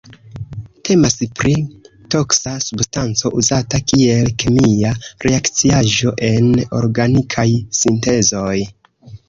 [0.87, 1.51] Temas pri
[2.15, 4.95] toksa substanco uzata kiel kemia
[5.29, 6.51] reakciaĵo en
[6.83, 7.49] organikaj
[7.85, 8.61] sintezoj.